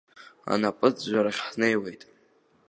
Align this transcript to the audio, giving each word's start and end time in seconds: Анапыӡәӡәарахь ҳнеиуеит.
Анапыӡәӡәарахь 0.51 1.41
ҳнеиуеит. 1.47 2.01